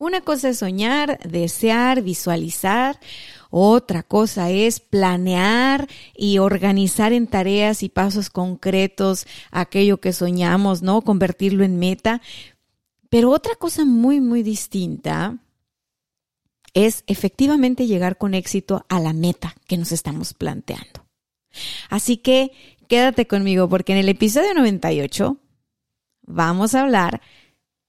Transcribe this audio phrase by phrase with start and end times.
[0.00, 2.98] Una cosa es soñar, desear, visualizar.
[3.50, 11.02] Otra cosa es planear y organizar en tareas y pasos concretos aquello que soñamos, ¿no?
[11.02, 12.22] Convertirlo en meta.
[13.10, 15.36] Pero otra cosa muy, muy distinta
[16.72, 21.04] es efectivamente llegar con éxito a la meta que nos estamos planteando.
[21.90, 22.52] Así que
[22.88, 25.36] quédate conmigo porque en el episodio 98
[26.22, 27.20] vamos a hablar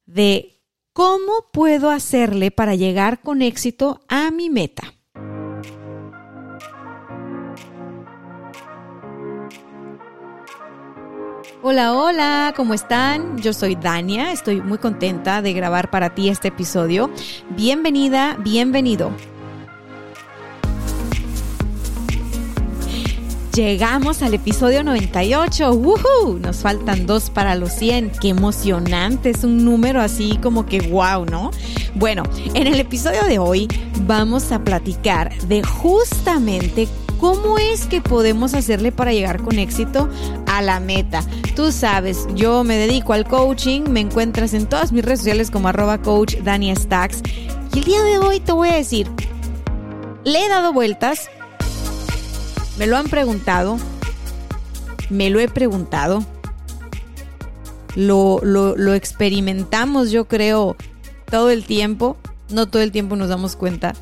[0.06, 0.51] de
[0.94, 4.94] cómo puedo hacerle para llegar con éxito a mi meta.
[11.64, 13.38] Hola, hola, ¿cómo están?
[13.38, 17.12] Yo soy Dania, estoy muy contenta de grabar para ti este episodio.
[17.52, 19.12] Bienvenida, bienvenido.
[23.54, 25.74] Llegamos al episodio 98.
[25.74, 26.40] ¡Woohoo!
[26.40, 28.12] Nos faltan dos para los 100.
[28.22, 29.32] ¡Qué emocionante!
[29.32, 31.52] Es un número así como que wow, ¿no?
[31.96, 33.68] Bueno, en el episodio de hoy
[34.08, 36.88] vamos a platicar de justamente
[37.20, 40.10] ¿Cómo es que podemos hacerle para llegar con éxito
[40.48, 41.24] a la meta?
[41.56, 45.68] Tú sabes, yo me dedico al coaching, me encuentras en todas mis redes sociales como
[45.68, 47.22] arroba coach Dania Stacks.
[47.76, 49.08] Y el día de hoy te voy a decir,
[50.24, 51.30] le he dado vueltas,
[52.78, 53.78] me lo han preguntado,
[55.10, 56.26] me lo he preguntado,
[57.96, 60.76] lo, lo, lo experimentamos yo creo
[61.30, 62.18] todo el tiempo,
[62.50, 63.94] no todo el tiempo nos damos cuenta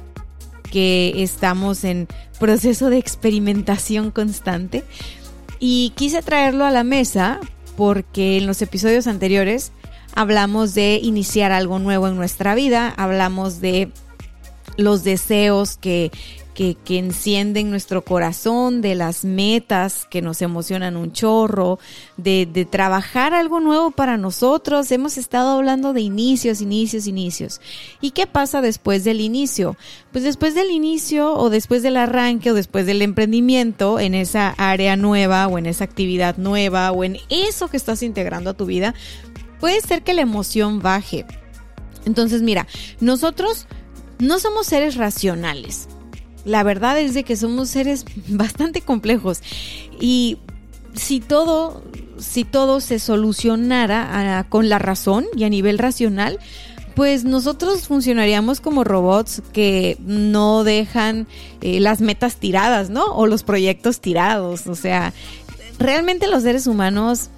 [0.69, 2.07] que estamos en
[2.39, 4.83] proceso de experimentación constante.
[5.59, 7.39] Y quise traerlo a la mesa
[7.75, 9.71] porque en los episodios anteriores
[10.15, 13.91] hablamos de iniciar algo nuevo en nuestra vida, hablamos de
[14.77, 16.11] los deseos que
[16.53, 21.79] que, encienden nuestro corazón, de las metas que nos emocionan un chorro,
[22.17, 24.91] de, de trabajar algo nuevo para nosotros.
[24.91, 27.61] Hemos estado hablando de inicios, inicios, inicios.
[28.01, 29.77] ¿Y qué pasa después del inicio?
[30.11, 34.95] Pues después del inicio o después del arranque o después del emprendimiento en esa área
[34.95, 38.93] nueva o en esa actividad nueva o en eso que estás integrando a tu vida,
[39.59, 41.25] puede ser que la emoción baje.
[42.05, 42.67] Entonces, mira,
[42.99, 43.67] nosotros
[44.19, 45.87] no somos seres racionales.
[46.45, 49.41] La verdad es de que somos seres bastante complejos
[49.99, 50.37] y
[50.93, 51.83] si todo,
[52.17, 56.39] si todo se solucionara ah, con la razón y a nivel racional,
[56.95, 61.27] pues nosotros funcionaríamos como robots que no dejan
[61.61, 63.05] eh, las metas tiradas, ¿no?
[63.05, 64.67] O los proyectos tirados.
[64.67, 65.13] O sea,
[65.77, 67.29] realmente los seres humanos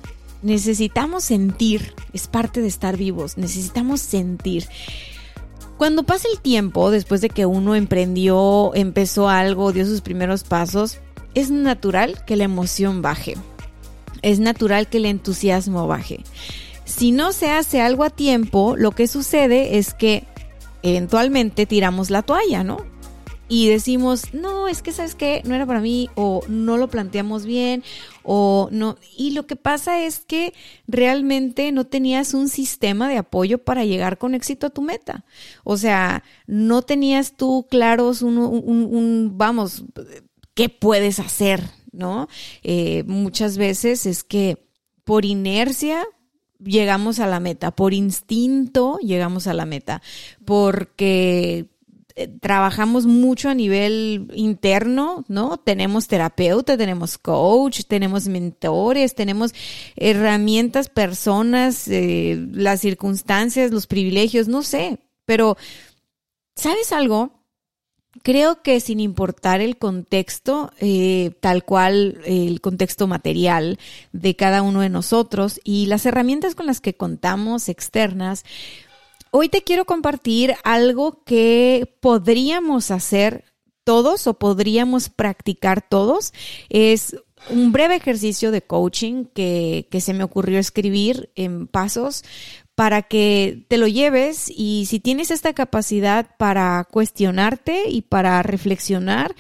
[0.42, 4.68] necesitamos sentir, es parte de estar vivos, necesitamos sentir.
[5.82, 11.00] Cuando pasa el tiempo, después de que uno emprendió, empezó algo, dio sus primeros pasos,
[11.34, 13.36] es natural que la emoción baje.
[14.22, 16.24] Es natural que el entusiasmo baje.
[16.86, 20.26] Si no se hace algo a tiempo, lo que sucede es que
[20.84, 22.86] eventualmente tiramos la toalla, ¿no?
[23.52, 27.46] Y decimos, no, es que sabes que no era para mí o no lo planteamos
[27.46, 27.84] bien
[28.24, 28.96] o no.
[29.18, 30.54] Y lo que pasa es que
[30.88, 35.26] realmente no tenías un sistema de apoyo para llegar con éxito a tu meta.
[35.66, 39.84] O sea, no tenías tú claros un, un, vamos,
[40.54, 41.62] ¿qué puedes hacer?
[41.92, 42.30] ¿No?
[42.64, 44.66] Eh, muchas veces es que
[45.04, 46.06] por inercia
[46.64, 50.02] llegamos a la meta, por instinto llegamos a la meta,
[50.46, 51.71] porque
[52.40, 55.58] trabajamos mucho a nivel interno, ¿no?
[55.58, 59.54] Tenemos terapeuta, tenemos coach, tenemos mentores, tenemos
[59.96, 65.58] herramientas, personas, eh, las circunstancias, los privilegios, no sé, pero
[66.56, 67.32] ¿sabes algo?
[68.24, 73.80] Creo que sin importar el contexto, eh, tal cual el contexto material
[74.12, 78.44] de cada uno de nosotros y las herramientas con las que contamos externas,
[79.34, 83.46] Hoy te quiero compartir algo que podríamos hacer
[83.86, 86.34] todos o podríamos practicar todos.
[86.68, 87.16] Es
[87.50, 92.26] un breve ejercicio de coaching que, se me ocurrió escribir en pasos
[92.76, 99.34] para que te lo lleves y si tienes esta capacidad para cuestionarte y para reflexionar,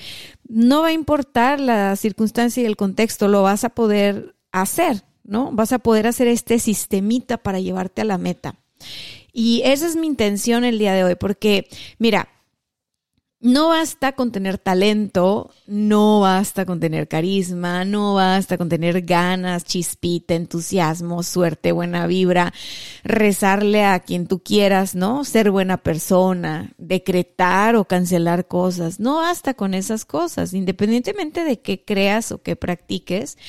[0.48, 5.52] no va a importar la circunstancia y el contexto, lo vas a poder hacer, ¿no?
[5.52, 8.56] Vas a poder hacer este sistemita para llevarte a la meta.
[9.34, 11.68] Y esa es mi intención el día de hoy, porque
[12.00, 12.28] mira,
[13.42, 19.66] no basta con tener talento, no basta con tener carisma, no basta con tener ganas,
[19.66, 22.54] chispita, entusiasmo, suerte, buena vibra,
[23.04, 25.24] rezarle a quien tú quieras, ¿no?
[25.24, 29.00] Ser buena persona, decretar o cancelar cosas.
[29.00, 33.40] No basta con esas cosas, independientemente de qué creas o qué practiques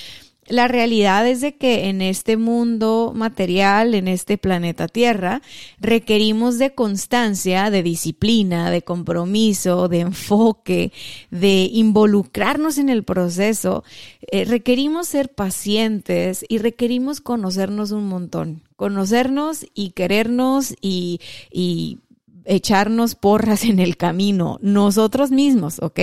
[0.48, 5.40] la realidad es de que en este mundo material, en este planeta Tierra,
[5.80, 10.92] requerimos de constancia, de disciplina, de compromiso, de enfoque,
[11.30, 13.84] de involucrarnos en el proceso.
[14.32, 18.62] Eh, requerimos ser pacientes y requerimos conocernos un montón.
[18.74, 21.20] Conocernos y querernos y,
[21.52, 22.00] y
[22.44, 26.00] echarnos porras en el camino, nosotros mismos, ¿ok?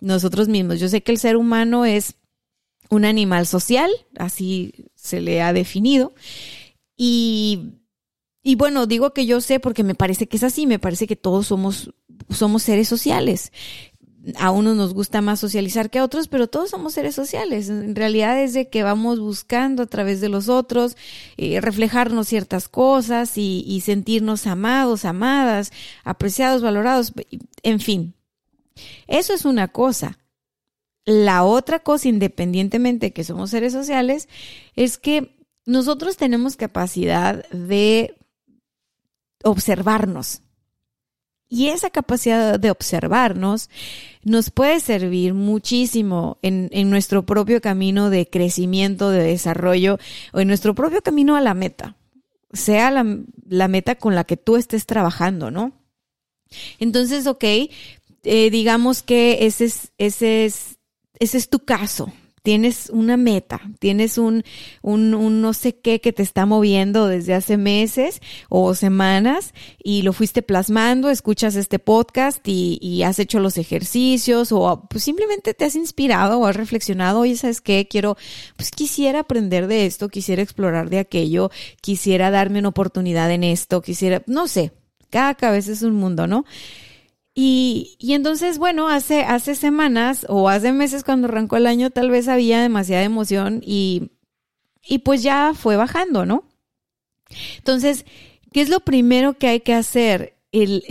[0.00, 0.80] Nosotros mismos.
[0.80, 2.16] Yo sé que el ser humano es
[2.90, 6.14] un animal social, así se le ha definido.
[6.96, 7.74] Y,
[8.42, 11.16] y, bueno, digo que yo sé porque me parece que es así, me parece que
[11.16, 11.92] todos somos,
[12.30, 13.52] somos seres sociales.
[14.38, 17.68] A unos nos gusta más socializar que a otros, pero todos somos seres sociales.
[17.68, 20.96] En realidad es de que vamos buscando a través de los otros
[21.36, 25.70] eh, reflejarnos ciertas cosas y, y sentirnos amados, amadas,
[26.02, 27.12] apreciados, valorados,
[27.62, 28.14] en fin.
[29.06, 30.18] Eso es una cosa.
[31.06, 34.28] La otra cosa, independientemente de que somos seres sociales,
[34.74, 38.16] es que nosotros tenemos capacidad de
[39.44, 40.42] observarnos.
[41.48, 43.70] Y esa capacidad de observarnos
[44.24, 49.98] nos puede servir muchísimo en, nuestro propio camino de crecimiento, de desarrollo
[50.32, 51.96] o en nuestro propio camino a la meta,
[52.52, 53.06] sea la,
[53.48, 55.72] la meta con la que tú estés trabajando, ¿no?
[56.80, 57.44] Entonces, ok,
[58.24, 60.75] eh, digamos que ese es, ese es
[61.18, 62.12] ese es tu caso.
[62.42, 64.44] Tienes una meta, tienes un,
[64.80, 69.52] un, no sé qué que te está moviendo desde hace meses o semanas
[69.82, 75.02] y lo fuiste plasmando, escuchas este podcast y, y has hecho los ejercicios o pues
[75.02, 77.88] simplemente te has inspirado o has reflexionado, oye, ¿sabes qué?
[77.90, 78.16] Quiero,
[78.54, 83.82] pues quisiera aprender de esto, quisiera explorar de aquello, quisiera darme una oportunidad en esto,
[83.82, 84.70] quisiera, no sé,
[85.10, 86.44] cada cabeza es un mundo, ¿no?
[87.38, 92.08] Y, y entonces, bueno, hace, hace semanas o hace meses cuando arrancó el año tal
[92.10, 94.10] vez había demasiada emoción y,
[94.82, 96.44] y pues ya fue bajando, ¿no?
[97.58, 98.06] Entonces,
[98.52, 100.38] ¿qué es lo primero que hay que hacer?
[100.50, 100.82] El,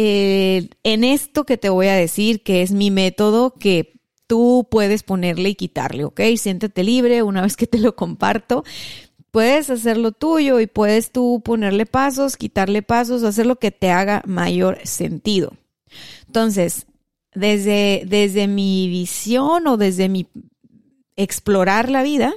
[0.83, 5.49] en esto que te voy a decir, que es mi método, que tú puedes ponerle
[5.49, 6.21] y quitarle, ¿ok?
[6.37, 8.63] Siéntete libre una vez que te lo comparto.
[9.31, 14.21] Puedes hacerlo tuyo y puedes tú ponerle pasos, quitarle pasos, hacer lo que te haga
[14.27, 15.53] mayor sentido.
[16.35, 16.85] Entonces,
[17.33, 20.27] desde, desde mi visión o desde mi
[21.15, 22.33] explorar la vida,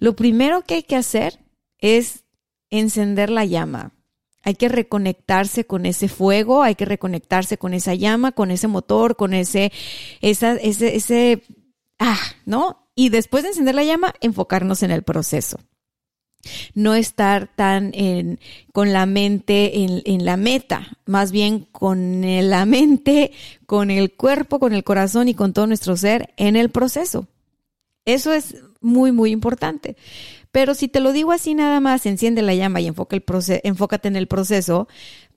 [0.00, 1.38] lo primero que hay que hacer
[1.78, 2.24] es
[2.70, 3.92] encender la llama.
[4.42, 9.14] Hay que reconectarse con ese fuego, hay que reconectarse con esa llama, con ese motor,
[9.14, 9.70] con ese,
[10.20, 11.44] esa, ese, ese,
[12.00, 12.90] ah, ¿no?
[12.96, 15.60] Y después de encender la llama, enfocarnos en el proceso
[16.74, 17.92] no estar tan
[18.72, 23.32] con la mente en, en, la meta, más bien con la mente,
[23.66, 27.26] con el cuerpo, con el corazón y con todo nuestro ser en el proceso.
[28.04, 29.96] Eso es muy, muy importante.
[30.52, 33.24] Pero si te lo digo así nada más, enciende la llama y enfoca el
[33.62, 34.88] enfócate en el proceso,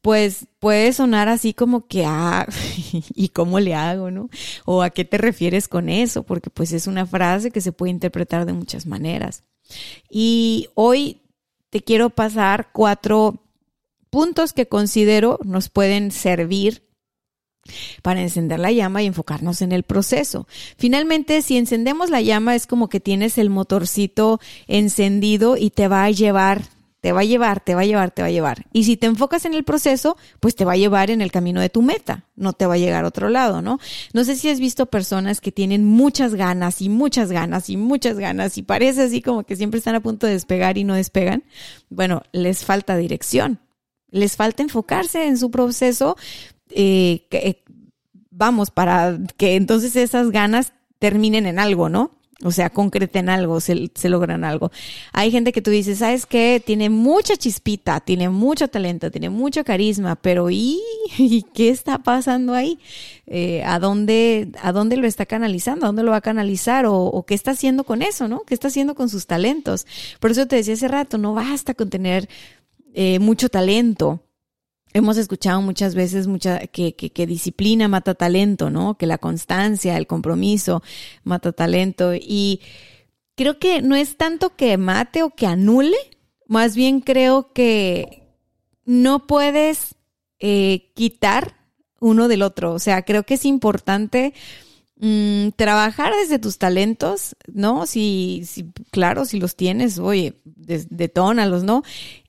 [0.02, 2.48] pues puede sonar así como que, ah,
[3.14, 4.30] ¿y cómo le hago, no?
[4.66, 7.92] O a qué te refieres con eso, porque pues es una frase que se puede
[7.92, 9.44] interpretar de muchas maneras.
[10.10, 11.22] Y hoy
[11.70, 13.42] te quiero pasar cuatro
[14.10, 16.84] puntos que considero nos pueden servir
[18.02, 20.48] para encender la llama y enfocarnos en el proceso.
[20.78, 26.04] Finalmente, si encendemos la llama es como que tienes el motorcito encendido y te va
[26.04, 26.64] a llevar
[27.04, 28.66] te va a llevar, te va a llevar, te va a llevar.
[28.72, 31.60] Y si te enfocas en el proceso, pues te va a llevar en el camino
[31.60, 33.78] de tu meta, no te va a llegar a otro lado, ¿no?
[34.14, 38.18] No sé si has visto personas que tienen muchas ganas y muchas ganas y muchas
[38.18, 41.44] ganas y parece así como que siempre están a punto de despegar y no despegan.
[41.90, 43.60] Bueno, les falta dirección,
[44.10, 46.16] les falta enfocarse en su proceso,
[46.70, 47.66] eh, eh,
[48.32, 52.12] vamos, para que entonces esas ganas terminen en algo, ¿no?
[52.44, 54.72] O sea, concreten algo, se, logran algo.
[55.14, 56.62] Hay gente que tú dices, ¿sabes qué?
[56.64, 60.82] Tiene mucha chispita, tiene mucho talento, tiene mucho carisma, pero ¿y,
[61.54, 62.80] qué está pasando ahí?
[63.28, 65.86] Eh, ¿a, dónde, ¿A dónde lo está canalizando?
[65.86, 66.86] ¿A dónde lo va a canalizar?
[66.86, 68.42] O, qué está haciendo con eso, no?
[68.42, 69.88] ¿Qué está haciendo con sus talentos?
[70.20, 72.28] Por eso te decía hace rato, no basta con tener
[72.94, 74.22] eh, mucho talento
[74.94, 76.28] hemos escuchado muchas veces
[76.72, 78.98] que, disciplina mata talento, ¿no?
[78.98, 80.82] Que la constancia, el compromiso
[81.24, 82.14] mata talento.
[82.14, 82.62] Y,
[83.36, 85.98] creo que no es tanto que mate o que anule,
[86.48, 88.24] más bien creo que
[88.86, 89.96] no puedes
[90.40, 91.56] eh, quitar
[92.00, 92.74] uno del otro.
[92.74, 94.34] O sea, creo que es importante
[94.98, 97.86] mm, trabajar desde tus talentos, ¿no?
[97.86, 101.84] Si, si, claro, si los tienes, oye, detónalos, ¿no?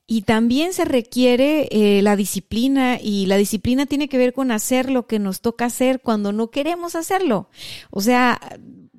[0.06, 4.90] Y también se requiere eh, la disciplina y la disciplina tiene que ver con hacer
[4.90, 7.48] lo que nos toca hacer cuando no queremos hacerlo.
[7.90, 8.38] O sea,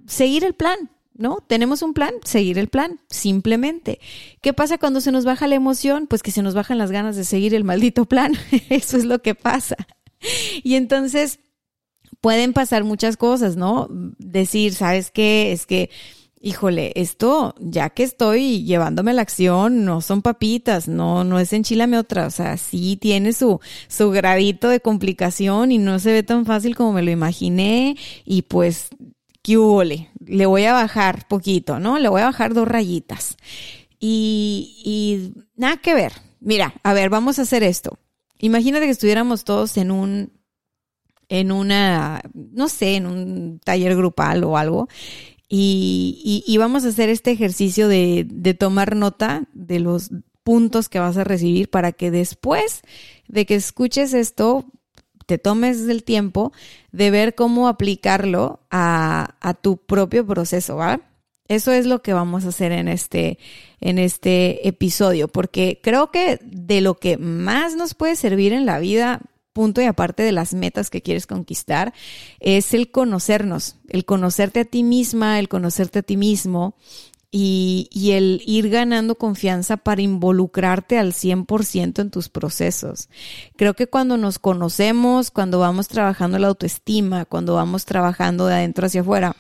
[0.07, 1.43] seguir el plan, ¿no?
[1.47, 4.00] Tenemos un plan, seguir el plan, simplemente.
[4.41, 6.07] ¿Qué pasa cuando se nos baja la emoción?
[6.07, 8.33] Pues que se nos bajan las ganas de seguir el maldito plan.
[8.69, 9.75] Eso es lo que pasa.
[10.63, 11.39] Y entonces
[12.19, 13.88] pueden pasar muchas cosas, ¿no?
[13.91, 15.51] Decir, ¿sabes qué?
[15.51, 15.91] Es que
[16.46, 21.98] híjole, esto, ya que estoy llevándome la acción, no son papitas, no, no es enchilame
[21.98, 26.46] otra, o sea, sí tiene su, su gradito de complicación y no se ve tan
[26.46, 28.90] fácil como me lo imaginé y pues,
[29.42, 29.82] ¿qué hubo?
[29.84, 31.98] Le voy a bajar poquito, ¿no?
[31.98, 33.38] Le voy a bajar dos rayitas.
[34.00, 36.14] Y, y nada que ver.
[36.42, 37.98] Mira, a ver, vamos a hacer esto.
[38.38, 40.32] Imagínate que estuviéramos todos en un,
[41.28, 44.88] en una, no sé, en un taller grupal o algo,
[45.48, 50.12] y, vamos a hacer este ejercicio de, de tomar nota de los
[50.44, 52.82] puntos que vas a recibir para que después
[53.28, 54.66] de que escuches esto,
[55.25, 56.52] te tomes el tiempo
[56.92, 61.02] de ver cómo aplicarlo a, a, tu propio proceso, ¿va?
[61.48, 63.38] Eso es lo que vamos a hacer en este,
[63.80, 68.80] en este episodio, porque creo que de lo que más nos puede servir en la
[68.80, 69.22] vida
[69.55, 71.93] punto y aparte de las metas que quieres conquistar,
[72.41, 76.75] es el conocernos, el conocerte a ti misma, el conocerte a ti mismo
[77.31, 83.07] y, y el ir ganando confianza para involucrarte al 100% en tus procesos.
[83.55, 88.88] Creo que cuando nos conocemos, cuando vamos trabajando la autoestima, cuando vamos trabajando de adentro
[88.88, 89.38] hacia afuera,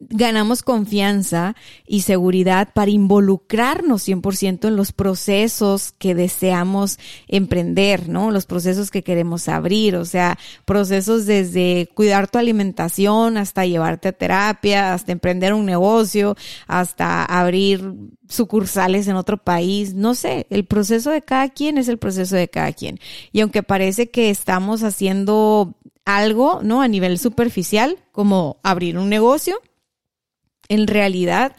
[0.00, 1.54] ganamos confianza
[1.86, 6.98] y seguridad para involucrarnos 100% en los procesos que deseamos
[7.28, 8.30] emprender, ¿no?
[8.30, 14.12] Los procesos que queremos abrir, o sea, procesos desde cuidar tu alimentación hasta llevarte a
[14.12, 16.36] terapia, hasta emprender un negocio,
[16.66, 17.94] hasta abrir
[18.28, 22.48] sucursales en otro país, no sé, el proceso de cada quien es el proceso de
[22.48, 22.98] cada quien.
[23.32, 25.74] Y aunque parece que estamos haciendo
[26.04, 26.82] algo, ¿no?
[26.82, 29.60] A nivel superficial, como abrir un negocio,
[30.68, 31.56] en realidad,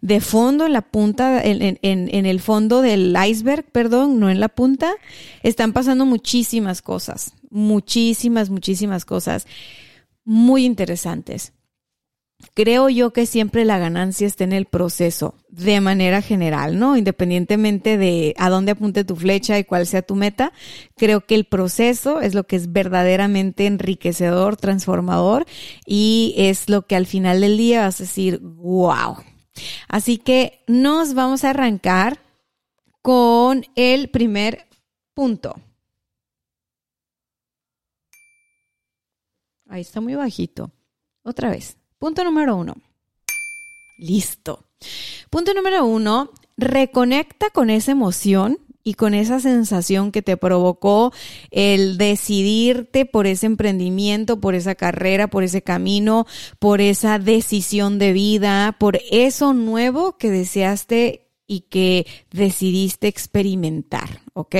[0.00, 4.48] de fondo, en la punta, en, en, el fondo del iceberg, perdón, no en la
[4.48, 4.94] punta,
[5.42, 9.46] están pasando muchísimas cosas, muchísimas, muchísimas cosas
[10.24, 11.52] muy interesantes.
[12.54, 16.96] Creo yo que siempre la ganancia está en el proceso, de manera general, ¿no?
[16.96, 20.52] Independientemente de a dónde apunte tu flecha y cuál sea tu meta,
[20.96, 25.46] creo que el proceso es lo que es verdaderamente enriquecedor, transformador
[25.84, 29.16] y es lo que al final del día vas a decir, wow.
[29.88, 32.20] Así que nos vamos a arrancar
[33.02, 34.66] con el primer
[35.12, 35.60] punto.
[39.68, 40.70] Ahí está muy bajito.
[41.22, 41.76] Otra vez.
[41.98, 42.76] Punto número uno.
[43.98, 44.64] Listo.
[45.30, 51.12] Punto número uno, reconecta con esa emoción y con esa sensación que te provocó
[51.50, 56.26] el decidirte por ese emprendimiento, por esa carrera, por ese camino,
[56.58, 64.54] por esa decisión de vida, por eso nuevo que deseaste y que decidiste experimentar, ¿ok?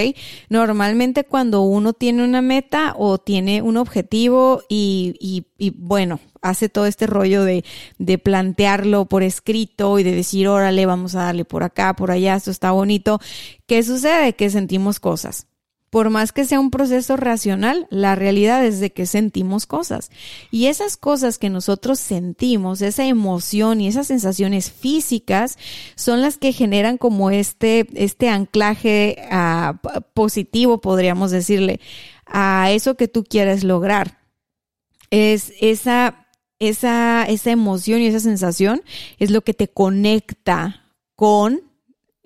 [0.48, 6.68] Normalmente cuando uno tiene una meta o tiene un objetivo y, y, y bueno, hace
[6.68, 7.64] todo este rollo de,
[7.98, 12.34] de, plantearlo por escrito y de decir, órale, vamos a darle por acá, por allá,
[12.34, 13.20] esto está bonito,
[13.66, 14.32] ¿qué sucede?
[14.32, 15.46] Que sentimos cosas.
[15.90, 20.10] Por más que sea un proceso racional, la realidad es de que sentimos cosas.
[20.50, 25.56] Y esas cosas que nosotros sentimos, esa emoción y esas sensaciones físicas,
[25.94, 29.80] son las que generan como este, este anclaje ah,
[30.12, 31.80] positivo, podríamos decirle,
[32.26, 34.18] a eso que tú quieres lograr.
[35.10, 36.26] Es esa,
[36.58, 38.82] esa, esa emoción y esa sensación
[39.18, 40.84] es lo que te conecta
[41.16, 41.67] con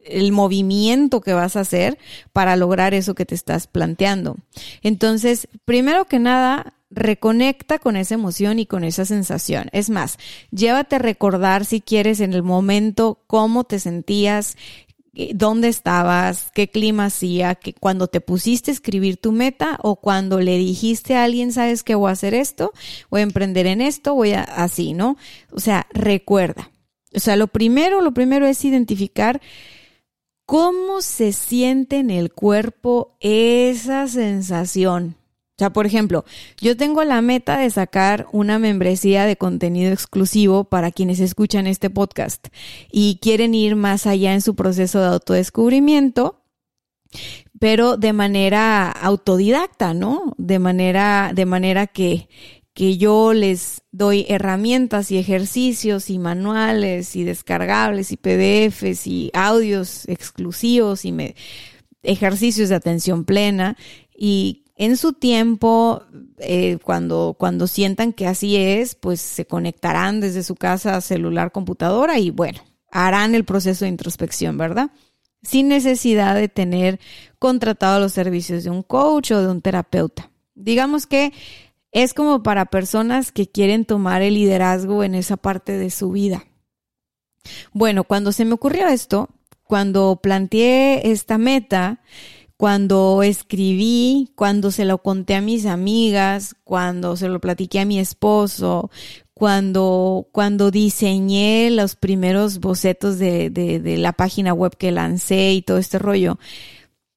[0.04, 1.98] el movimiento que vas a hacer
[2.32, 4.36] para lograr eso que te estás planteando.
[4.82, 9.68] Entonces, primero que nada, reconecta con esa emoción y con esa sensación.
[9.72, 10.18] Es más,
[10.50, 14.56] llévate a recordar si quieres en el momento cómo te sentías,
[15.14, 19.96] eh, dónde estabas, qué clima hacía, que cuando te pusiste a escribir tu meta o
[19.96, 22.72] cuando le dijiste a alguien, sabes que voy a hacer esto,
[23.10, 25.16] voy a emprender en esto, voy a así, ¿no?
[25.50, 26.70] O sea, recuerda.
[27.14, 29.40] O sea, lo primero, lo primero es identificar
[30.46, 35.16] ¿Cómo se siente en el cuerpo esa sensación?
[35.52, 36.24] O sea, por ejemplo,
[36.60, 41.90] yo tengo la meta de sacar una membresía de contenido exclusivo para quienes escuchan este
[41.90, 42.48] podcast
[42.90, 46.42] y quieren ir más allá en su proceso de autodescubrimiento,
[47.60, 50.34] pero de manera autodidacta, ¿no?
[50.38, 52.28] De manera, de manera que,
[52.74, 60.08] que yo les doy herramientas y ejercicios y manuales y descargables y PDFs y audios
[60.08, 61.34] exclusivos y me,
[62.02, 63.76] ejercicios de atención plena
[64.16, 66.02] y en su tiempo,
[66.38, 72.18] eh, cuando, cuando sientan que así es, pues se conectarán desde su casa celular, computadora
[72.18, 72.60] y bueno,
[72.90, 74.90] harán el proceso de introspección, ¿verdad?
[75.42, 77.00] Sin necesidad de tener
[77.38, 80.30] contratado los servicios de un coach o de un terapeuta.
[80.54, 81.32] Digamos que
[81.92, 86.46] es como para personas que quieren tomar el liderazgo en esa parte de su vida.
[87.72, 89.28] Bueno, cuando se me ocurrió esto,
[89.64, 92.00] cuando planteé esta meta,
[92.56, 97.98] cuando escribí, cuando se lo conté a mis amigas, cuando se lo platiqué a mi
[97.98, 98.90] esposo,
[99.34, 105.62] cuando, cuando diseñé los primeros bocetos de, de, de la página web que lancé y
[105.62, 106.38] todo este rollo,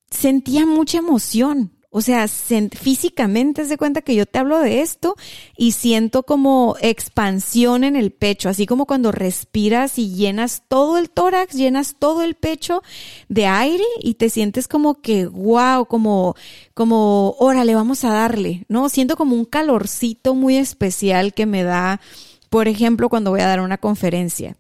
[0.10, 1.75] sentía mucha emoción.
[1.98, 5.16] O sea, físicamente se cuenta que yo te hablo de esto
[5.56, 11.10] y siento como expansión en el pecho, así como cuando respiras y llenas todo el
[11.10, 12.84] tórax, llenas todo el pecho
[13.30, 16.36] de aire y te sientes como que wow, como
[16.74, 18.90] como órale, vamos a darle, ¿no?
[18.90, 22.02] Siento como un calorcito muy especial que me da,
[22.50, 24.58] por ejemplo, cuando voy a dar una conferencia.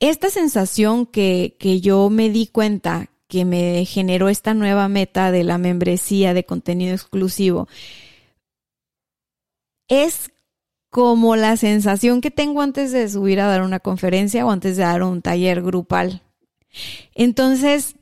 [0.00, 5.44] Esta sensación que, que yo me di cuenta que me generó esta nueva meta de
[5.44, 7.68] la membresía de contenido exclusivo,
[9.88, 10.30] es
[10.90, 14.84] como la sensación que tengo antes de subir a dar una conferencia o antes de
[14.84, 16.22] dar un taller grupal.
[17.14, 17.96] Entonces,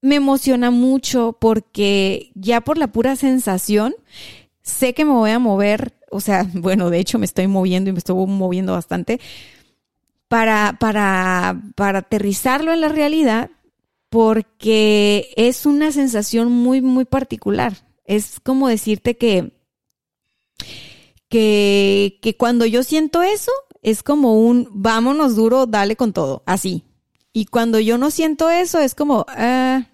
[0.00, 3.94] me emociona mucho porque ya por la pura sensación,
[4.62, 7.92] sé que me voy a mover, o sea, bueno, de hecho me estoy moviendo y
[7.92, 9.20] me estoy moviendo bastante
[10.28, 13.50] para, para, para aterrizarlo en la realidad
[14.14, 17.84] porque es una sensación muy, muy particular.
[18.04, 19.50] Es como decirte que,
[21.28, 23.50] que, que cuando yo siento eso,
[23.82, 26.84] es como un vámonos duro, dale con todo, así.
[27.32, 29.88] Y cuando yo no siento eso, es como, ah,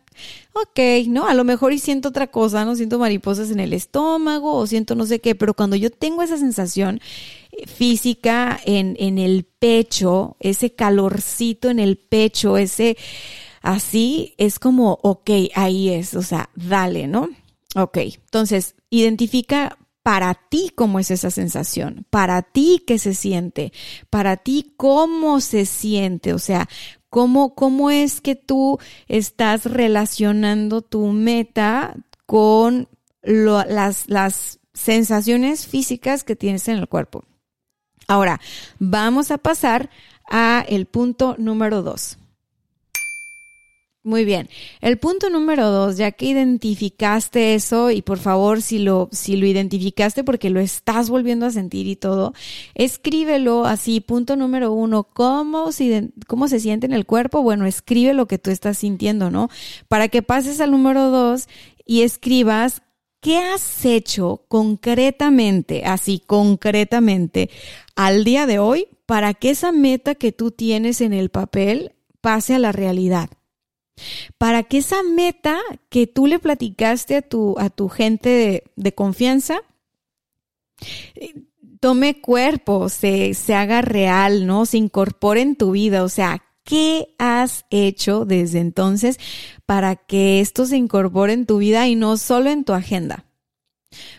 [0.52, 1.26] ok, ¿no?
[1.26, 4.96] A lo mejor y siento otra cosa, no siento mariposas en el estómago o siento
[4.96, 7.00] no sé qué, pero cuando yo tengo esa sensación
[7.52, 12.98] eh, física en, en el pecho, ese calorcito en el pecho, ese
[13.60, 17.28] Así es como, ok, ahí es, o sea, dale, ¿no?
[17.76, 23.72] Ok, entonces, identifica para ti cómo es esa sensación, para ti qué se siente,
[24.08, 26.68] para ti cómo se siente, o sea,
[27.10, 32.88] cómo, cómo es que tú estás relacionando tu meta con
[33.22, 37.24] las, las sensaciones físicas que tienes en el cuerpo.
[38.08, 38.40] Ahora,
[38.78, 39.90] vamos a pasar
[40.30, 42.19] a el punto número dos.
[44.02, 44.48] Muy bien.
[44.80, 49.44] El punto número dos, ya que identificaste eso, y por favor, si lo, si lo
[49.44, 52.32] identificaste porque lo estás volviendo a sentir y todo,
[52.74, 54.00] escríbelo así.
[54.00, 57.42] Punto número uno, ¿cómo se, cómo se siente en el cuerpo?
[57.42, 59.50] Bueno, escribe lo que tú estás sintiendo, ¿no?
[59.86, 61.46] Para que pases al número dos
[61.84, 62.82] y escribas
[63.20, 67.50] ¿Qué has hecho concretamente, así concretamente,
[67.94, 72.54] al día de hoy para que esa meta que tú tienes en el papel pase
[72.54, 73.28] a la realidad?
[74.38, 75.58] Para que esa meta
[75.88, 79.60] que tú le platicaste a tu, a tu gente de, confianza
[81.14, 81.34] eh,
[81.80, 84.66] tome cuerpo, se, se haga real, ¿no?
[84.66, 86.04] Se incorpore en tu vida.
[86.04, 89.18] O sea, ¿qué has hecho desde entonces
[89.66, 93.29] para que esto se incorpore en tu vida y no solo en tu agenda?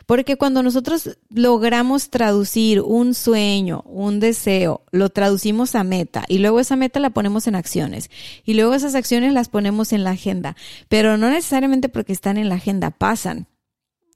[0.05, 6.59] Porque cuando nosotros logramos traducir un sueño, un deseo, lo traducimos a meta y luego
[6.59, 8.09] esa meta la ponemos en acciones
[8.43, 10.57] y luego esas acciones las ponemos en la agenda,
[10.89, 13.47] pero no necesariamente porque están en la agenda, pasan.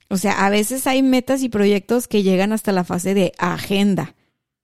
[0.09, 4.15] O sea, a veces hay metas y proyectos que llegan hasta la fase de agenda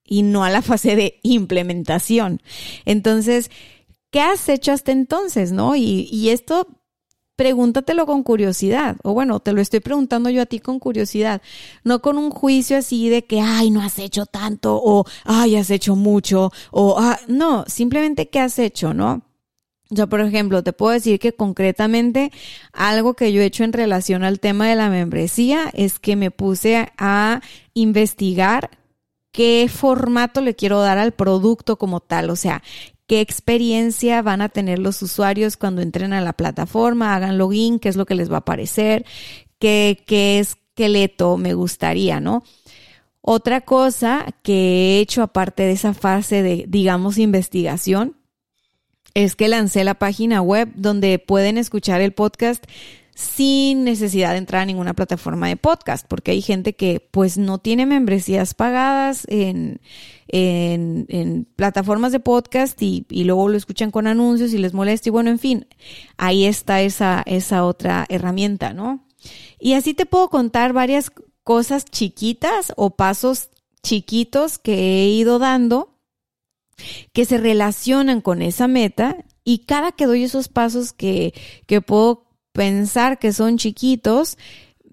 [0.03, 2.41] y no a la fase de implementación.
[2.85, 3.49] Entonces,
[4.11, 5.51] ¿qué has hecho hasta entonces?
[5.51, 5.75] ¿No?
[5.75, 6.67] Y, y esto
[7.35, 8.97] pregúntatelo con curiosidad.
[9.03, 11.41] O bueno, te lo estoy preguntando yo a ti con curiosidad.
[11.83, 15.69] No con un juicio así de que, ay, no has hecho tanto o, ay, has
[15.69, 19.23] hecho mucho o, ah, no, simplemente qué has hecho, ¿no?
[19.89, 22.31] Yo, por ejemplo, te puedo decir que concretamente
[22.71, 26.31] algo que yo he hecho en relación al tema de la membresía es que me
[26.31, 27.41] puse a
[27.73, 28.69] investigar
[29.33, 32.63] qué formato le quiero dar al producto como tal, o sea,
[33.11, 37.89] qué experiencia van a tener los usuarios cuando entren a la plataforma, hagan login, qué
[37.89, 39.03] es lo que les va a aparecer,
[39.59, 42.45] qué, qué es esqueleto me gustaría, ¿no?
[43.19, 48.15] Otra cosa que he hecho aparte de esa fase de, digamos, investigación,
[49.13, 52.63] es que lancé la página web donde pueden escuchar el podcast
[53.13, 57.57] sin necesidad de entrar a ninguna plataforma de podcast, porque hay gente que pues no
[57.57, 59.81] tiene membresías pagadas en,
[60.31, 65.11] en, plataformas de podcast y, y, luego lo escuchan con anuncios y les molesta y
[65.11, 65.67] bueno, en fin,
[66.17, 69.05] ahí está esa, esa otra herramienta, ¿no?
[69.59, 71.11] Y así te puedo contar varias
[71.43, 73.49] cosas chiquitas o pasos
[73.83, 75.97] chiquitos que he ido dando
[77.13, 81.33] que se relacionan con esa meta y cada que doy esos pasos que,
[81.67, 84.37] que puedo pensar que son chiquitos,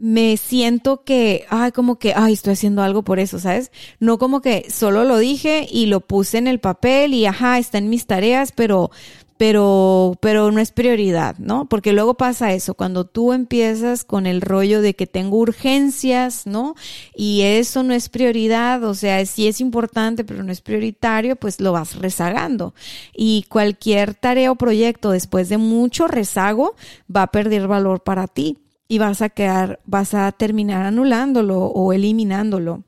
[0.00, 3.72] me siento que, ay, como que, ay, estoy haciendo algo por eso, ¿sabes?
[4.00, 7.78] No como que solo lo dije y lo puse en el papel y, ajá, está
[7.78, 8.90] en mis tareas, pero,
[9.38, 11.68] pero, pero no es prioridad, ¿no?
[11.68, 16.74] Porque luego pasa eso, cuando tú empiezas con el rollo de que tengo urgencias, ¿no?
[17.14, 21.60] Y eso no es prioridad, o sea, sí es importante, pero no es prioritario, pues
[21.60, 22.74] lo vas rezagando.
[23.14, 26.74] Y cualquier tarea o proyecto después de mucho rezago
[27.14, 28.58] va a perder valor para ti
[28.88, 32.84] y vas a quedar, vas a terminar anulándolo o eliminándolo.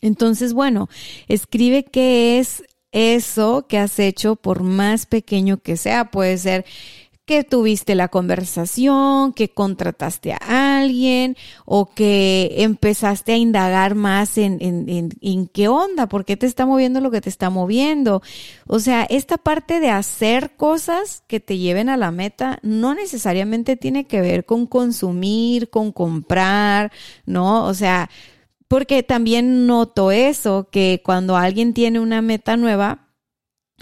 [0.00, 0.88] Entonces, bueno,
[1.28, 6.64] escribe qué es eso que has hecho, por más pequeño que sea, puede ser
[7.26, 10.38] que tuviste la conversación, que contrataste a
[10.84, 16.46] alguien o que empezaste a indagar más en, en, en, qué onda, por qué te
[16.46, 18.22] está moviendo lo que te está moviendo.
[18.66, 23.76] O sea, esta parte de hacer cosas que te lleven a la meta no necesariamente
[23.76, 26.92] tiene que ver con consumir, con comprar,
[27.26, 27.64] ¿no?
[27.64, 28.10] O sea,
[28.68, 33.04] porque también noto eso, que cuando alguien tiene una meta nueva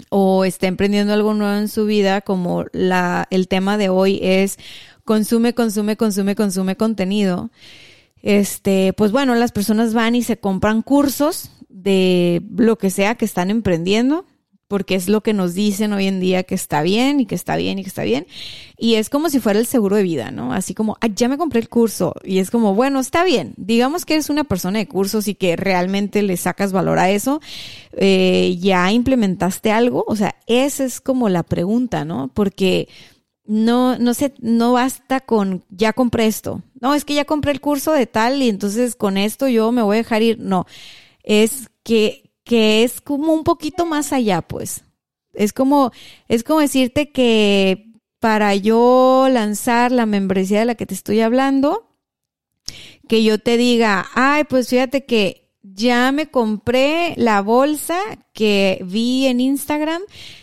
[0.09, 4.57] o está emprendiendo algo nuevo en su vida, como la, el tema de hoy es
[5.05, 7.49] consume, consume, consume, consume contenido.
[8.21, 13.25] Este, pues bueno, las personas van y se compran cursos de lo que sea que
[13.25, 14.25] están emprendiendo
[14.73, 17.55] porque es lo que nos dicen hoy en día que está bien y que está
[17.57, 18.25] bien y que está bien.
[18.75, 20.51] Y es como si fuera el seguro de vida, ¿no?
[20.51, 23.53] Así como, ya me compré el curso y es como, bueno, está bien.
[23.55, 27.39] Digamos que eres una persona de cursos y que realmente le sacas valor a eso.
[27.97, 30.05] Eh, ya implementaste algo.
[30.07, 32.31] O sea, esa es como la pregunta, ¿no?
[32.33, 32.87] Porque
[33.45, 36.61] no, no sé, no basta con ya compré esto.
[36.79, 39.81] No, es que ya compré el curso de tal y entonces con esto yo me
[39.81, 40.39] voy a dejar ir.
[40.39, 40.65] No,
[41.23, 44.83] es que que es como un poquito más allá, pues.
[45.33, 45.91] Es como,
[46.27, 51.89] es como decirte que para yo lanzar la membresía de la que te estoy hablando,
[53.07, 57.97] que yo te diga, ay, pues fíjate que ya me compré la bolsa
[58.33, 60.01] que vi en Instagram,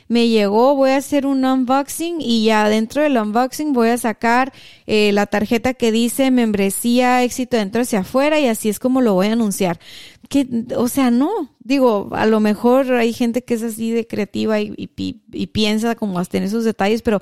[0.09, 4.53] me llegó, voy a hacer un unboxing y ya dentro del unboxing voy a sacar
[4.87, 9.13] eh, la tarjeta que dice membresía éxito dentro hacia afuera y así es como lo
[9.13, 9.79] voy a anunciar.
[10.31, 14.59] Que, o sea, no, digo, a lo mejor hay gente que es así de creativa
[14.61, 17.21] y, y piensa como hasta en esos detalles, pero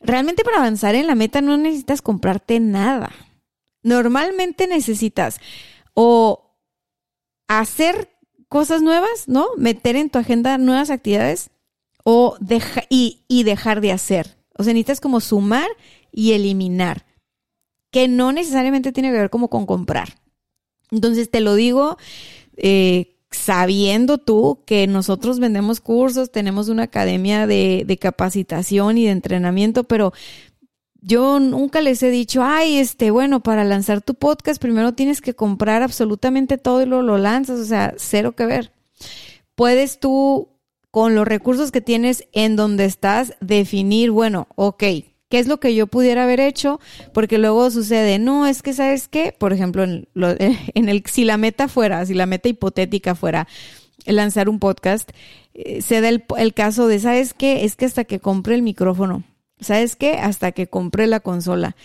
[0.00, 3.10] realmente para avanzar en la meta no necesitas comprarte nada.
[3.82, 5.40] Normalmente necesitas
[5.94, 6.45] o
[7.48, 8.10] hacer
[8.48, 9.46] cosas nuevas, ¿no?
[9.56, 11.50] Meter en tu agenda nuevas actividades
[12.04, 12.36] o
[12.88, 14.36] y, y dejar de hacer.
[14.56, 15.68] O sea, necesitas como sumar
[16.12, 17.04] y eliminar,
[17.90, 20.18] que no necesariamente tiene que ver como con comprar.
[20.90, 21.98] Entonces te lo digo
[22.56, 29.10] eh, sabiendo tú que nosotros vendemos cursos, tenemos una academia de, de capacitación y de
[29.10, 30.12] entrenamiento, pero
[31.00, 35.34] yo nunca les he dicho, ay, este, bueno, para lanzar tu podcast primero tienes que
[35.34, 38.72] comprar absolutamente todo y luego lo lanzas, o sea, cero que ver.
[39.54, 40.48] Puedes tú,
[40.90, 44.82] con los recursos que tienes en donde estás, definir, bueno, ok,
[45.28, 46.80] ¿qué es lo que yo pudiera haber hecho?
[47.12, 49.34] Porque luego sucede, no, es que, ¿sabes qué?
[49.36, 50.08] Por ejemplo, en,
[50.74, 53.46] en el, si la meta fuera, si la meta hipotética fuera
[54.06, 55.10] lanzar un podcast,
[55.54, 57.64] eh, se da el, el caso de, ¿sabes qué?
[57.64, 59.24] Es que hasta que compre el micrófono
[59.60, 60.14] ¿sabes qué?
[60.18, 61.76] Hasta que compré la consola.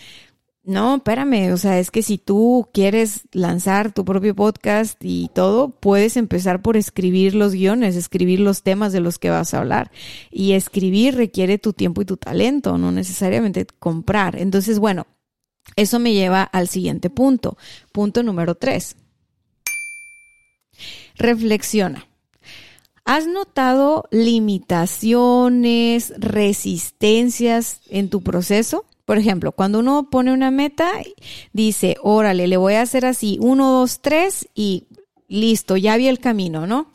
[0.63, 5.71] No, espérame, o sea, es que si tú quieres lanzar tu propio podcast y todo,
[5.71, 9.91] puedes empezar por escribir los guiones, escribir los temas de los que vas a hablar.
[10.29, 14.35] Y escribir requiere tu tiempo y tu talento, no necesariamente comprar.
[14.37, 15.07] Entonces, bueno,
[15.75, 17.57] eso me lleva al siguiente punto.
[17.91, 18.95] Punto número tres.
[21.15, 22.10] Reflexiona.
[23.11, 28.85] ¿Has notado limitaciones, resistencias en tu proceso?
[29.03, 30.89] Por ejemplo, cuando uno pone una meta,
[31.51, 34.87] dice, órale, le voy a hacer así, uno, dos, tres y
[35.27, 36.87] listo, ya vi el camino, ¿no?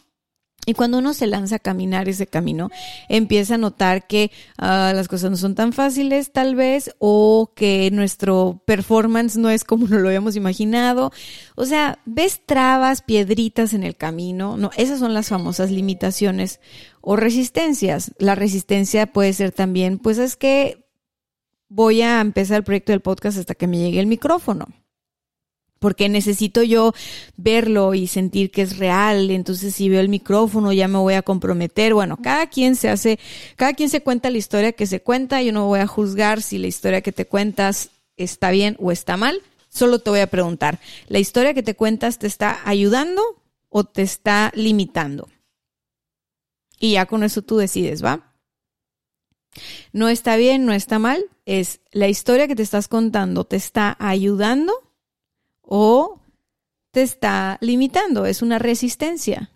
[0.66, 2.70] Y cuando uno se lanza a caminar ese camino,
[3.08, 7.88] empieza a notar que uh, las cosas no son tan fáciles tal vez o que
[7.92, 11.12] nuestro performance no es como nos lo habíamos imaginado.
[11.54, 14.56] O sea, ves trabas, piedritas en el camino.
[14.56, 16.58] No, esas son las famosas limitaciones
[17.00, 18.12] o resistencias.
[18.18, 20.84] La resistencia puede ser también, pues es que
[21.68, 24.66] voy a empezar el proyecto del podcast hasta que me llegue el micrófono
[25.78, 26.92] porque necesito yo
[27.36, 29.30] verlo y sentir que es real.
[29.30, 31.94] Entonces, si veo el micrófono, ya me voy a comprometer.
[31.94, 33.18] Bueno, cada quien se hace,
[33.56, 35.42] cada quien se cuenta la historia que se cuenta.
[35.42, 39.16] Yo no voy a juzgar si la historia que te cuentas está bien o está
[39.16, 39.42] mal.
[39.68, 43.22] Solo te voy a preguntar, ¿la historia que te cuentas te está ayudando
[43.68, 45.28] o te está limitando?
[46.78, 48.32] Y ya con eso tú decides, ¿va?
[49.92, 51.24] No está bien, no está mal.
[51.44, 54.85] Es la historia que te estás contando, ¿te está ayudando
[55.66, 56.20] o
[56.92, 59.50] te está limitando, es una resistencia.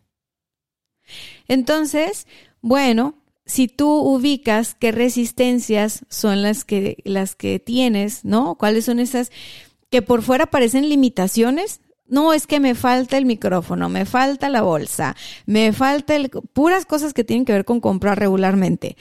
[1.49, 2.27] Entonces,
[2.61, 3.15] bueno,
[3.47, 8.57] si tú ubicas qué resistencias son las que, las que tienes, ¿no?
[8.57, 9.33] ¿Cuáles son esas
[9.91, 11.81] que por fuera parecen limitaciones?
[12.07, 16.85] No, es que me falta el micrófono, me falta la bolsa, me falta el, puras
[16.85, 18.97] cosas que tienen que ver con comprar regularmente.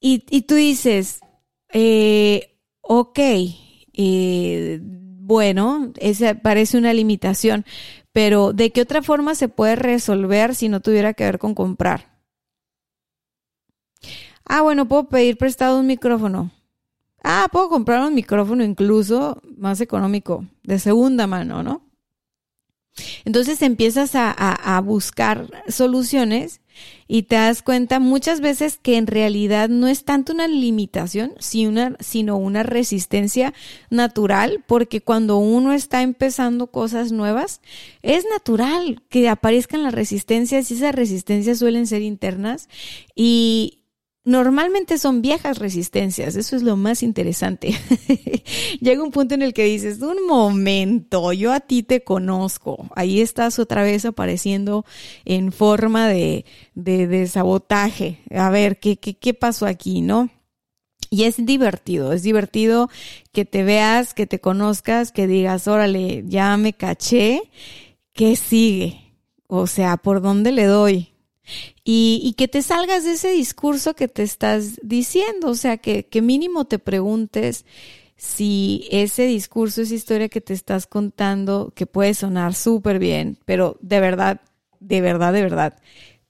[0.00, 1.20] Y, y tú dices,
[1.72, 3.18] eh, ok,
[3.92, 4.80] eh,
[5.30, 7.64] bueno, esa parece una limitación,
[8.10, 12.18] pero ¿de qué otra forma se puede resolver si no tuviera que ver con comprar?
[14.44, 16.50] Ah, bueno, puedo pedir prestado un micrófono.
[17.22, 21.89] Ah, puedo comprar un micrófono incluso más económico, de segunda mano, ¿no?
[23.24, 26.60] Entonces empiezas a, buscar soluciones
[27.06, 32.36] y te das cuenta muchas veces que en realidad no es tanto una limitación, sino
[32.36, 33.52] una resistencia
[33.90, 37.60] natural, porque cuando uno está empezando cosas nuevas,
[38.02, 42.68] es natural que aparezcan las resistencias y esas resistencias suelen ser internas
[43.14, 43.79] y,
[44.24, 47.74] Normalmente son viejas resistencias, eso es lo más interesante.
[48.80, 53.22] Llega un punto en el que dices, un momento, yo a ti te conozco, ahí
[53.22, 54.84] estás otra vez apareciendo
[55.24, 58.20] en forma de, de, sabotaje.
[58.30, 60.28] A ver, ¿qué, qué, ¿qué pasó aquí, no?
[61.08, 62.90] Y es divertido, es divertido
[63.32, 67.40] que te veas, que te conozcas, que digas, órale, ya me caché,
[68.12, 69.00] ¿qué sigue?
[69.46, 71.09] O sea, ¿por dónde le doy?
[71.84, 76.22] Y, que te salgas de ese discurso que te estás diciendo, o sea, que, que
[76.22, 77.64] mínimo te preguntes
[78.16, 83.78] si ese discurso, esa historia que te estás contando, que puede sonar súper bien, pero
[83.80, 84.40] de verdad,
[84.78, 85.78] de verdad, de verdad,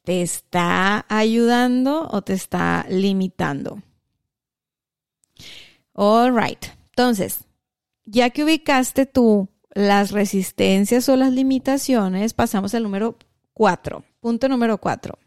[0.04, 3.83] ¿te está ayudando o te está limitando?
[5.92, 6.64] All right.
[6.90, 7.44] Entonces,
[8.04, 13.16] ya que ubicaste tú las resistencias o las limitaciones, pasamos al número
[13.52, 14.04] cuatro.
[14.20, 15.18] Punto número cuatro.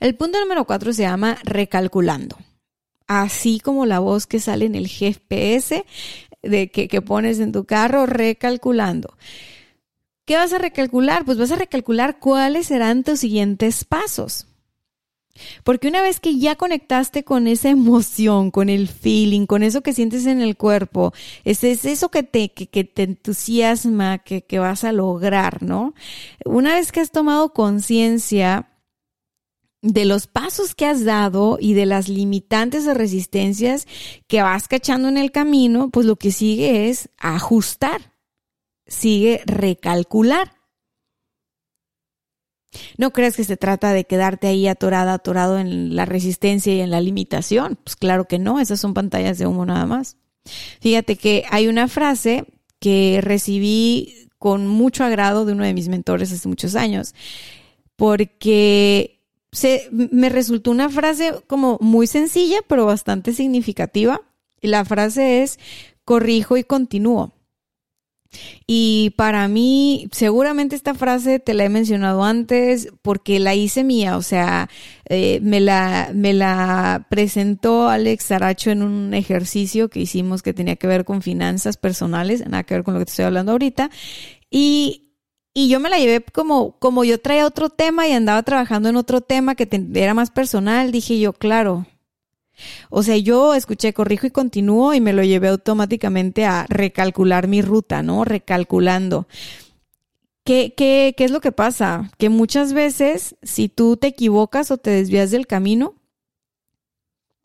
[0.00, 2.38] El punto número cuatro se llama recalculando.
[3.06, 5.84] Así como la voz que sale en el GPS
[6.42, 9.14] de que, que pones en tu carro, recalculando.
[10.24, 11.24] ¿Qué vas a recalcular?
[11.24, 14.46] Pues vas a recalcular cuáles serán tus siguientes pasos.
[15.64, 19.92] Porque una vez que ya conectaste con esa emoción, con el feeling, con eso que
[19.92, 21.12] sientes en el cuerpo,
[21.44, 25.94] es, es eso que te, que, te entusiasma, que, que vas a lograr, ¿no?
[26.44, 28.68] Una vez que has tomado conciencia
[29.82, 33.86] de los pasos que has dado y de las limitantes o resistencias
[34.28, 38.12] que vas cachando en el camino, pues lo que sigue es ajustar,
[38.86, 40.61] sigue recalcular.
[42.98, 46.90] No creas que se trata de quedarte ahí atorada, atorado en la resistencia y en
[46.90, 47.78] la limitación.
[47.82, 50.16] Pues claro que no, esas son pantallas de humo nada más.
[50.80, 52.46] Fíjate que hay una frase
[52.80, 57.14] que recibí con mucho agrado de uno de mis mentores hace muchos años,
[57.94, 59.20] porque
[59.52, 64.20] se, me resultó una frase como muy sencilla, pero bastante significativa.
[64.60, 65.58] Y la frase es,
[66.04, 67.32] corrijo y continúo.
[68.66, 74.16] Y para mí, seguramente esta frase te la he mencionado antes porque la hice mía,
[74.16, 74.68] o sea,
[75.08, 80.76] eh, me, la, me la presentó Alex Saracho en un ejercicio que hicimos que tenía
[80.76, 83.90] que ver con finanzas personales, nada que ver con lo que te estoy hablando ahorita.
[84.50, 85.16] Y,
[85.54, 88.96] y yo me la llevé como, como yo traía otro tema y andaba trabajando en
[88.96, 91.86] otro tema que era más personal, dije yo, claro,
[92.90, 97.62] o sea, yo escuché corrijo y continúo y me lo llevé automáticamente a recalcular mi
[97.62, 98.24] ruta, ¿no?
[98.24, 99.26] Recalculando.
[100.44, 102.10] ¿Qué, qué, qué es lo que pasa?
[102.18, 105.94] Que muchas veces, si tú te equivocas o te desvías del camino,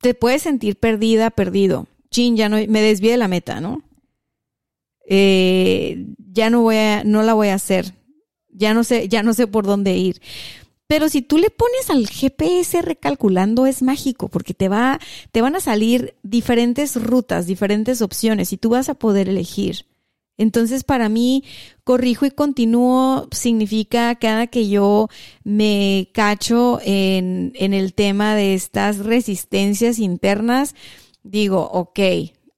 [0.01, 1.87] te puedes sentir perdida, perdido.
[2.09, 3.83] Chin, ya no, me desvié de la meta, ¿no?
[5.07, 7.93] Eh, ya no voy a, no la voy a hacer.
[8.49, 10.21] ya no sé, ya no sé por dónde ir.
[10.87, 14.99] Pero si tú le pones al GPS recalculando es mágico porque te va,
[15.31, 19.85] te van a salir diferentes rutas, diferentes opciones y tú vas a poder elegir.
[20.37, 21.43] Entonces, para mí,
[21.83, 25.09] corrijo y continúo significa cada que yo
[25.43, 30.75] me cacho en, en el tema de estas resistencias internas,
[31.23, 31.99] digo, ok,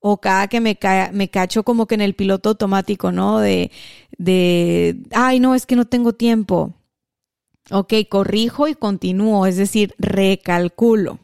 [0.01, 0.77] o cada que me,
[1.13, 3.39] me cacho como que en el piloto automático, ¿no?
[3.39, 3.71] De,
[4.17, 6.73] de, ay, no, es que no tengo tiempo.
[7.71, 11.19] Ok, corrijo y continúo, es decir, recalculo.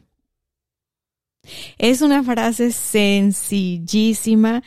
[1.78, 4.62] Es una frase sencillísima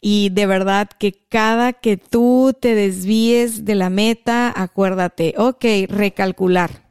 [0.00, 6.84] y de verdad que cada que tú te desvíes de la meta, acuérdate, ok, recalcular.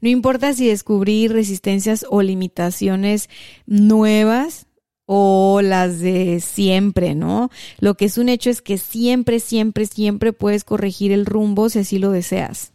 [0.00, 3.28] No importa si descubrir resistencias o limitaciones
[3.66, 4.66] nuevas
[5.12, 7.50] o las de siempre, ¿no?
[7.80, 11.80] Lo que es un hecho es que siempre, siempre, siempre puedes corregir el rumbo si
[11.80, 12.74] así lo deseas.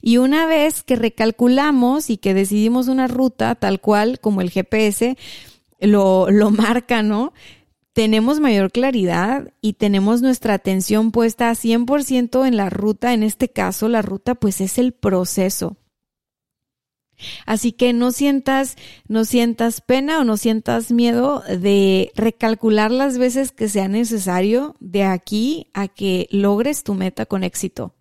[0.00, 5.16] Y una vez que recalculamos y que decidimos una ruta tal cual como el GPS
[5.78, 7.32] lo, lo marca, ¿no?
[7.92, 13.12] tenemos mayor claridad y tenemos nuestra atención puesta a 100% en la ruta.
[13.12, 15.76] En este caso, la ruta pues es el proceso.
[17.46, 18.76] Así que no sientas,
[19.08, 25.04] no sientas pena o no sientas miedo de recalcular las veces que sea necesario de
[25.04, 27.94] aquí a que logres tu meta con éxito.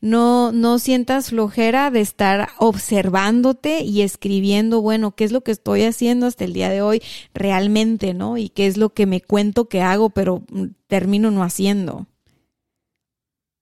[0.00, 5.84] No, no sientas flojera de estar observándote y escribiendo, bueno, qué es lo que estoy
[5.84, 7.00] haciendo hasta el día de hoy
[7.32, 8.38] realmente, ¿no?
[8.38, 12.06] Y qué es lo que me cuento que hago, pero mm, termino no haciendo.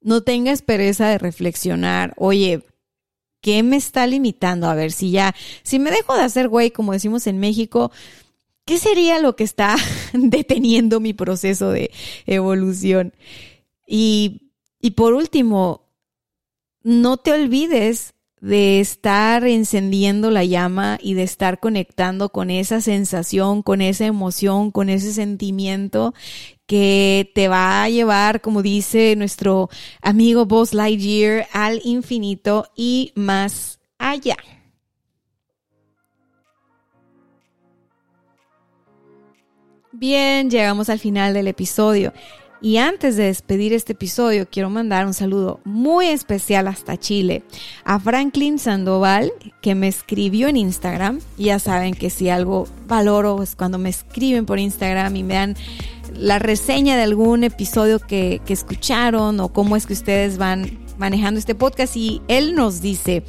[0.00, 2.64] No tengas pereza de reflexionar, oye,
[3.40, 4.68] ¿qué me está limitando?
[4.68, 7.90] A ver, si ya, si me dejo de hacer güey, como decimos en México,
[8.64, 9.76] ¿qué sería lo que está
[10.12, 11.90] deteniendo mi proceso de
[12.26, 13.14] evolución?
[13.86, 15.88] Y, y por último,
[16.82, 23.62] no te olvides de estar encendiendo la llama y de estar conectando con esa sensación,
[23.62, 26.14] con esa emoción, con ese sentimiento
[26.66, 29.68] que te va a llevar, como dice nuestro
[30.00, 34.36] amigo Buzz Lightyear, al infinito y más allá.
[39.92, 42.14] Bien, llegamos al final del episodio.
[42.62, 47.42] Y antes de despedir este episodio, quiero mandar un saludo muy especial hasta Chile
[47.84, 51.20] a Franklin Sandoval, que me escribió en Instagram.
[51.38, 55.56] Ya saben que si algo valoro es cuando me escriben por Instagram y me dan
[56.14, 61.40] la reseña de algún episodio que, que escucharon o cómo es que ustedes van manejando
[61.40, 63.24] este podcast y él nos dice,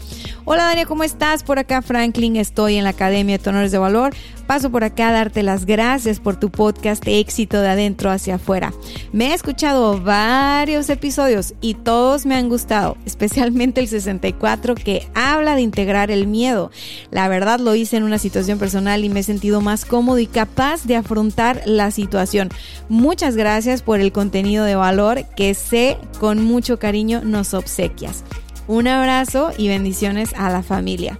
[0.45, 1.41] hola Dania, ¿cómo estás?
[1.41, 4.13] Por acá Franklin, estoy en la Academia de Tonores de Valor
[4.51, 8.35] paso por acá a darte las gracias por tu podcast de éxito de adentro hacia
[8.35, 8.73] afuera.
[9.13, 15.55] Me he escuchado varios episodios y todos me han gustado, especialmente el 64 que habla
[15.55, 16.69] de integrar el miedo.
[17.11, 20.27] La verdad lo hice en una situación personal y me he sentido más cómodo y
[20.27, 22.49] capaz de afrontar la situación.
[22.89, 28.23] Muchas gracias por el contenido de valor que sé con mucho cariño nos obsequias.
[28.67, 31.17] Un abrazo y bendiciones a la familia.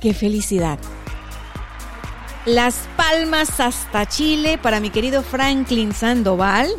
[0.00, 0.78] ¡Qué felicidad!
[2.44, 6.70] Las Palmas hasta Chile para mi querido Franklin Sandoval.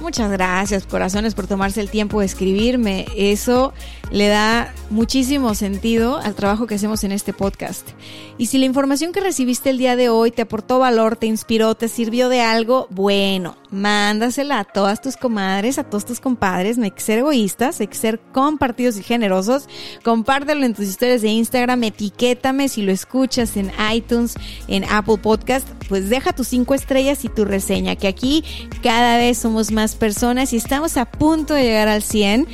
[0.00, 3.06] Muchas gracias, corazones, por tomarse el tiempo de escribirme.
[3.16, 3.74] Eso
[4.10, 7.86] le da muchísimo sentido al trabajo que hacemos en este podcast.
[8.38, 11.74] Y si la información que recibiste el día de hoy te aportó valor, te inspiró,
[11.74, 16.78] te sirvió de algo, bueno, mándasela a todas tus comadres, a todos tus compadres.
[16.78, 19.68] No hay que ser egoístas, hay que ser compartidos y generosos.
[20.04, 24.34] Compártelo en tus historias de Instagram, etiquétame si lo escuchas en iTunes,
[24.68, 28.44] en Apple Podcast, pues deja tus cinco estrellas y tu reseña, que aquí
[28.82, 32.46] cada vez somos más personas y estamos a punto de llegar al 100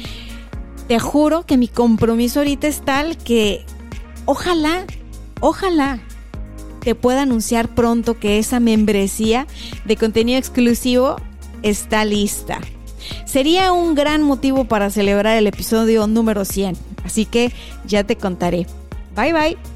[0.88, 3.64] te juro que mi compromiso ahorita es tal que
[4.24, 4.84] ojalá,
[5.40, 6.00] ojalá
[6.86, 9.48] te pueda anunciar pronto que esa membresía
[9.86, 11.16] de contenido exclusivo
[11.64, 12.60] está lista.
[13.24, 17.50] Sería un gran motivo para celebrar el episodio número 100, así que
[17.88, 18.68] ya te contaré.
[19.16, 19.75] Bye bye.